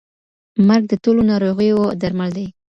مرګ 0.67 0.83
د 0.89 0.93
ټولو 1.03 1.21
ناروغیو 1.31 1.79
درمل 2.01 2.29
دی. 2.37 2.47